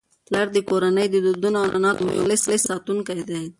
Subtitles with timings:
[0.27, 3.43] پلار د کورنی د دودونو او عنعناتو یو مخلص ساتونکی دی.